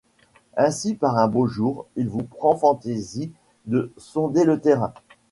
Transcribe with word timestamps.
Ainsi 0.57 0.95
par 0.95 1.15
un 1.19 1.27
beau 1.27 1.45
jour 1.45 1.85
il 1.95 2.09
vous 2.09 2.23
prend 2.23 2.55
fantaisie 2.55 3.31
de 3.67 3.93
sonder 3.97 4.45
le 4.45 4.59
terrain. 4.59 4.95